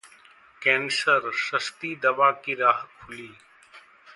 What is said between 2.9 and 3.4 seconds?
खुली